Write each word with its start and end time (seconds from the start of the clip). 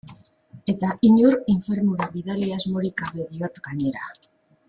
Eta 0.71 0.87
inor 1.09 1.37
infernura 1.53 2.07
bidali 2.15 2.49
asmorik 2.57 3.05
gabe 3.05 3.29
diot, 3.35 3.63
gainera. 3.69 4.09